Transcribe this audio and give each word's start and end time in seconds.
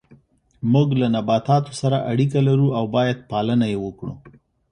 موږ 0.73 0.87
له 1.01 1.07
نباتاتو 1.15 1.71
سره 1.81 1.97
اړیکه 2.11 2.39
لرو 2.47 2.67
او 2.77 2.85
باید 2.95 3.27
پالنه 3.31 3.65
یې 3.71 3.77
وکړو 3.85 4.13